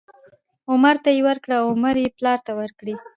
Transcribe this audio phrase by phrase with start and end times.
[0.71, 2.93] عمر ته یې ورکړې او عمر یې پلار ته ورکړې،